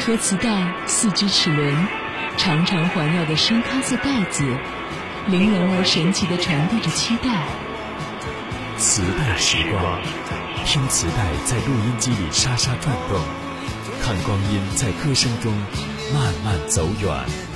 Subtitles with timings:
[0.00, 1.74] 和磁带，四只齿轮，
[2.36, 4.44] 长长环绕的深咖色带子，
[5.26, 7.44] 玲珑而神奇的传递着期待。
[8.78, 10.00] 磁带时光，
[10.64, 13.20] 听磁带在录音机里沙沙转动，
[14.02, 15.52] 看光阴在歌声中
[16.14, 17.49] 慢慢走远。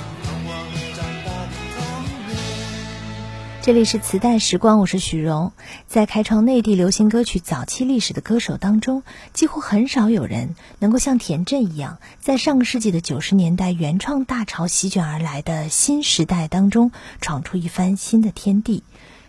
[3.65, 5.51] 这里是磁带时光，我是许荣。
[5.87, 9.01] 在开创内地流行歌曲早期历史的歌手当中，
[9.33, 18.83] 几乎很少有人能够像田震一样，在上个世纪的九十年代原创大潮席卷而来的新时代当中，闯出一番新的天地。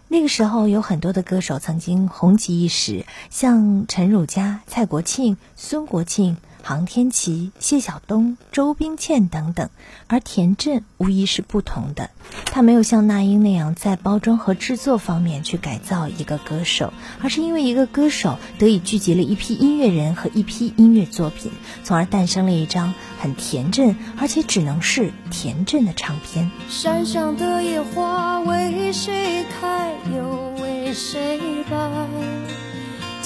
[0.07, 6.37] 那个时候，有很多的歌手曾经红极一时，像陈汝佳、蔡国庆、孙国庆。
[6.67, 9.71] 杭天琪、谢晓东、周冰倩等等，
[10.09, 12.11] 而田震无疑是不同的。
[12.47, 16.93] 他没有像那英那样在包装和制作方面去改造一个歌手，
[17.23, 21.53] 而是因为一个歌手得以聚集了一批音乐人和一批音乐作品，
[21.85, 26.51] 从而诞生了一张很田震，而且只能是田震的唱片。
[26.69, 32.16] 山上的野花为谁开，又为谁败？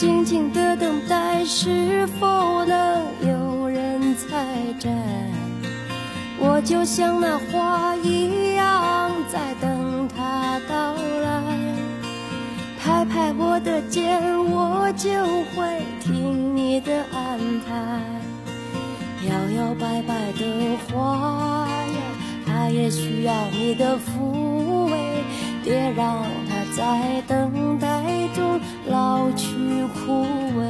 [0.00, 4.46] 静静的等待，是否能有人采
[4.78, 4.88] 摘？
[6.38, 11.42] 我就像那花一样，在等它到来。
[12.82, 15.10] 拍拍我的肩，我就
[15.54, 18.00] 会听你的安排。
[19.28, 22.00] 摇摇摆摆的花呀，
[22.46, 24.96] 它也需要你的抚慰，
[25.62, 28.19] 别让它再等待
[28.90, 29.46] 老去。
[30.06, 30.24] 枯
[30.56, 30.60] 萎。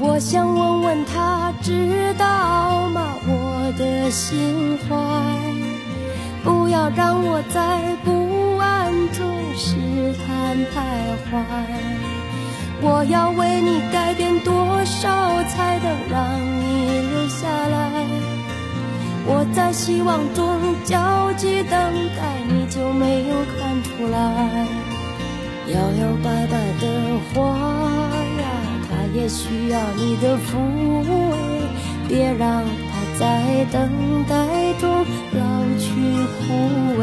[0.00, 3.14] 我想问问他，知道吗？
[3.26, 4.96] 我的心怀，
[6.44, 9.76] 不要让我在不安中试
[10.26, 10.76] 探徘
[11.30, 12.17] 徊。
[12.80, 18.06] 我要为你改变多少，才能让你留下来？
[19.26, 21.72] 我在希望中焦急等
[22.16, 24.16] 待，你就没有看出来？
[25.68, 26.84] 摇摇摆摆的
[27.34, 27.52] 花
[28.40, 28.46] 呀，
[28.88, 30.56] 它也需要你的抚
[31.02, 31.10] 慰，
[32.08, 34.34] 别让它在等待
[34.80, 35.42] 中老
[35.78, 35.90] 去
[36.38, 36.54] 枯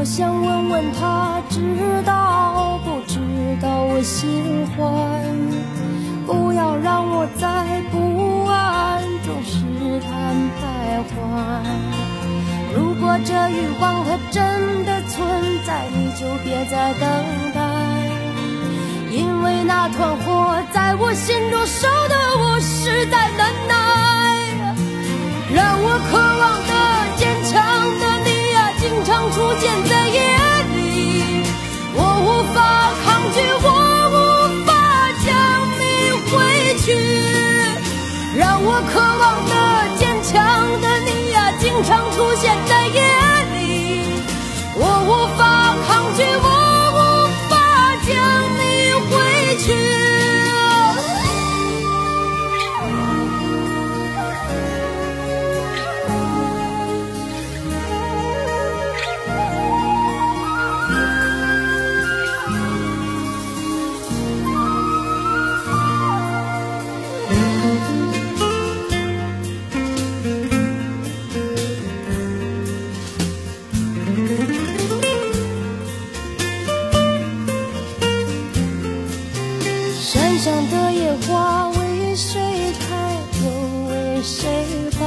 [0.00, 1.60] 我想问问他，知
[2.06, 3.20] 道不知
[3.60, 4.80] 道我心怀？
[6.26, 9.60] 不要让我在不安中试
[10.00, 10.10] 探
[10.56, 11.12] 徘徊。
[12.74, 15.20] 如果这欲望它真的存
[15.66, 17.04] 在，你就别再等
[17.52, 17.60] 待，
[19.10, 23.74] 因为那团火在我心中烧得我实在难耐，
[25.54, 26.72] 让我渴望的
[80.12, 82.40] 山上的野花为谁
[82.80, 83.14] 开，
[83.44, 83.48] 又
[83.88, 84.66] 为谁
[84.98, 85.06] 败？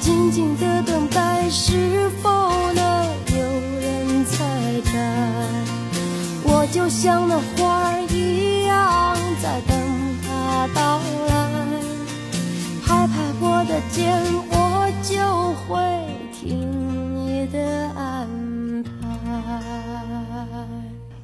[0.00, 2.30] 静静的等待，是否
[2.72, 3.42] 能有
[3.82, 4.46] 人采
[4.90, 4.92] 摘？
[6.42, 9.76] 我就像那花儿一样，在等
[10.22, 10.98] 他到
[11.28, 11.50] 来。
[12.82, 14.49] 拍拍我的肩。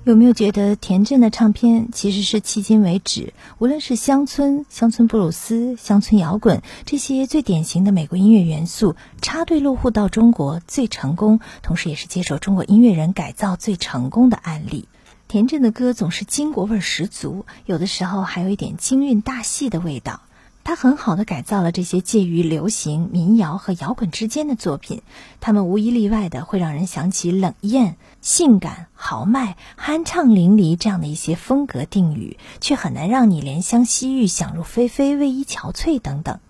[0.06, 14.86] 有没有觉得田震的唱片其实是迄今为止，无论是乡村、乡村布鲁斯、乡村摇滚这些最典型的美国音乐元素插队落户到中国最成功，同时也是接受中国音乐人改造最成功的案例？
[15.26, 20.20] 田震的歌总是金国味十足，有的时候还有一点京韵大戏的味道。
[20.66, 25.00] 他很好的改造了这些介于流行、民谣和摇滚之间的作品，
[25.38, 36.40] 他们无一例外的会让人想起冷艳、性感、豪迈、酣畅淋漓这样的一些风格定语，却很难让你怜香惜玉、想入非非、为伊憔悴等等。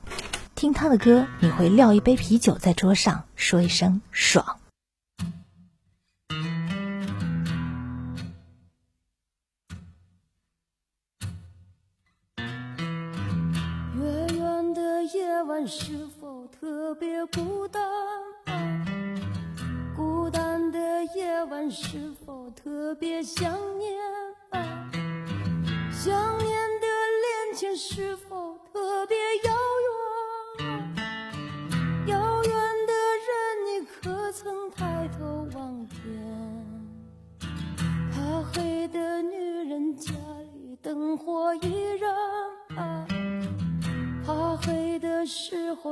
[0.55, 4.57] 听他的歌，你会撂一杯啤酒在桌上，说一声爽。
[15.37, 17.83] 夜晚是否特别孤单？
[19.95, 20.79] 孤单的
[21.15, 23.93] 夜晚是否特别想念？
[25.93, 26.49] 想念
[26.81, 26.87] 的
[27.21, 28.36] 恋情是否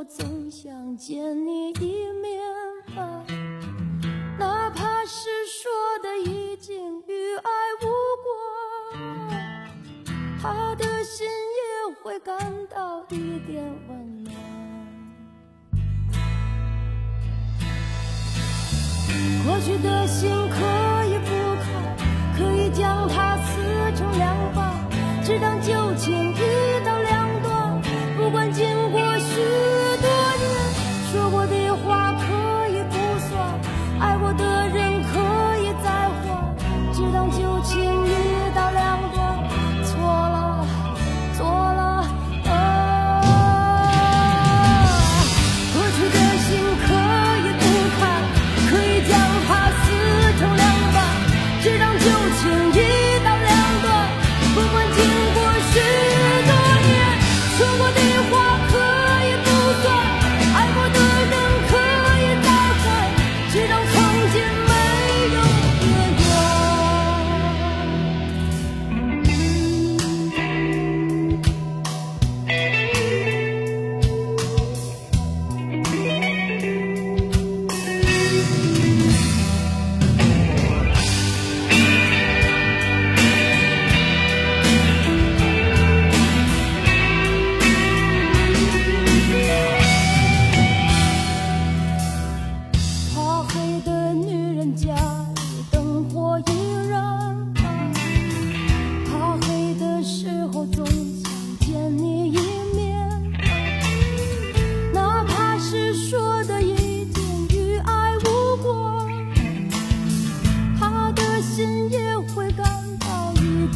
[0.08, 2.42] 总想见你一面
[2.94, 3.24] 吧，
[4.38, 5.70] 哪怕是说
[6.02, 7.86] 的已经与爱无
[8.22, 9.70] 关，
[10.42, 12.36] 他的心也会感
[12.68, 14.34] 到一点温暖。
[19.46, 21.30] 过去的心可以不
[21.62, 21.96] 看，
[22.36, 24.74] 可以将它撕成两半，
[25.22, 26.33] 只当旧情
[37.64, 38.03] 情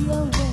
[0.06, 0.47] 总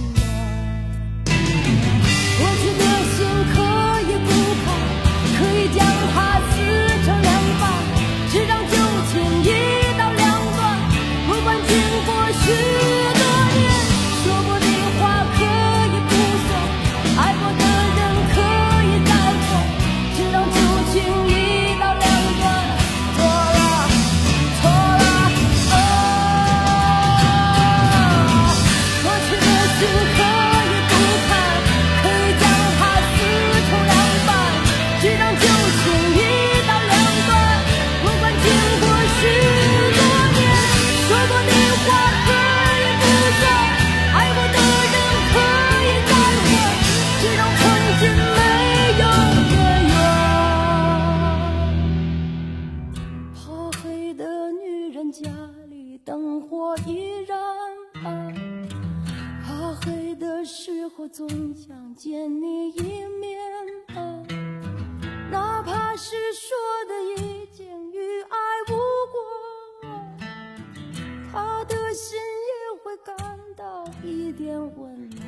[74.06, 75.22] 一点温暖。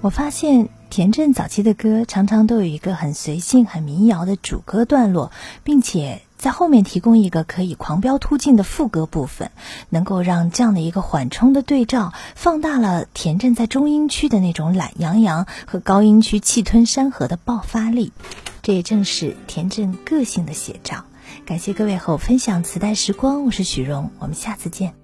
[0.00, 5.30] 我发现田震早期的歌常常都有一个很随性、很民谣的主歌段落，
[5.62, 6.22] 并且。
[6.40, 9.50] 在后面提供一个可以狂飙突进的副歌部分，
[9.90, 18.14] 能够让这样的一个缓冲的对照放大了田震在中音区的那种懒洋洋和高音区气吞山河的爆发力，
[18.62, 21.04] 这也正是田震个性的写照。
[21.44, 24.99] 感谢各位和我分享磁带时光，我是许荣，我们下次见。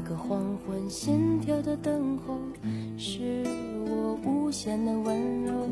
[0.00, 2.38] 那个黄昏心跳的等候，
[2.96, 3.42] 是
[3.84, 5.68] 我无限的温柔。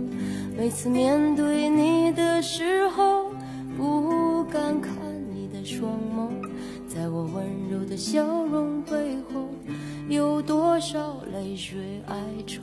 [0.59, 3.31] 每次面对你的时候，
[3.77, 4.93] 不敢看
[5.33, 6.29] 你的双眸，
[6.89, 9.47] 在我温柔的笑容背后，
[10.09, 12.17] 有多少泪水哀
[12.49, 12.63] 愁？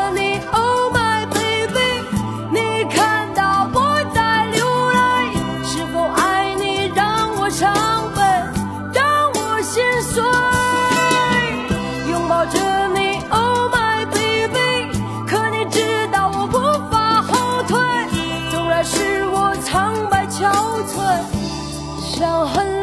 [22.21, 22.80] 到很